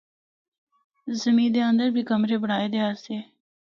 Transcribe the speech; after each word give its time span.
زِمّی 1.21 1.47
دے 1.53 1.61
اندر 1.69 1.87
بھی 1.95 2.01
کمرے 2.09 2.35
بنڑائے 2.43 2.67
دے 2.73 2.79
آسے۔ 2.89 3.15